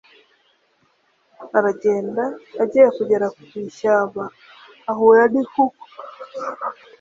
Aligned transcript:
Aragenda, 1.57 2.23
agiye 2.63 2.87
kugera 2.97 3.25
ku 3.35 3.39
ishyamba 3.69 4.23
ahura 4.91 5.23
n'ifuku. 5.31 5.83